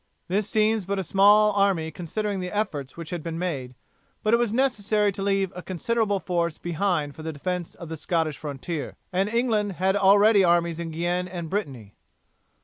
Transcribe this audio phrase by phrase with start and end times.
[0.27, 3.75] This seems but a small army considering the efforts which had been made;
[4.23, 7.95] but it was necessary to leave a considerable force behind for the defence of the
[7.97, 11.93] Scottish frontier, and England had already armies in Guienne and Brittany.